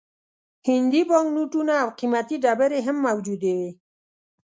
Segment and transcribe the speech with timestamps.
[0.67, 3.71] هندي بانک نوټونه او قیمتي ډبرې هم موجودې وې.